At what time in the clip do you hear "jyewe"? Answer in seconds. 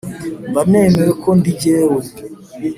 1.61-2.01